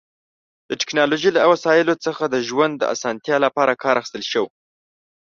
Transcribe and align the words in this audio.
د 0.69 0.71
ټیکنالوژی 0.81 1.29
له 1.37 1.41
وسایلو 1.51 1.95
څخه 2.05 2.23
د 2.27 2.35
ژوند 2.47 2.73
د 2.79 2.83
اسانتیا 2.95 3.37
لپاره 3.45 3.79
کار 3.83 3.95
اخیستلی 3.97 4.25
شو 4.33 4.45